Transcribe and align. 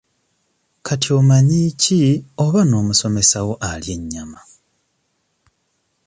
Kati 0.85 1.09
omanyi 1.19 1.61
ki 1.81 2.01
oba 2.43 2.61
n'omusomesa 2.65 3.37
wo 3.47 3.53
alya 3.69 3.91
ennyama? 3.97 4.39